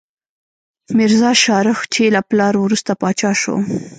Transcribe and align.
میرزا 0.97 1.31
شاهرخ، 1.43 1.79
چې 1.93 2.13
له 2.15 2.21
پلار 2.29 2.53
وروسته 2.59 2.91
پاچا 3.01 3.31
شو. 3.41 3.55